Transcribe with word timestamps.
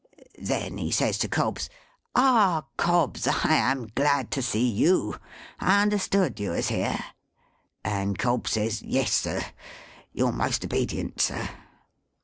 Then 0.39 0.79
he 0.79 0.89
says 0.89 1.19
to 1.19 1.27
Cobbs, 1.27 1.69
"Ah, 2.15 2.65
Cobbs, 2.75 3.27
I 3.27 3.53
am 3.53 3.85
glad 3.93 4.31
to 4.31 4.41
see 4.41 4.67
you! 4.67 5.19
I 5.59 5.83
understood 5.83 6.39
you 6.39 6.49
was 6.49 6.69
here!" 6.69 6.97
And 7.83 8.17
Cobbs 8.17 8.49
says, 8.53 8.81
"Yes, 8.81 9.13
sir. 9.13 9.43
Your 10.11 10.31
most 10.33 10.65
obedient, 10.65 11.21
sir." 11.21 11.47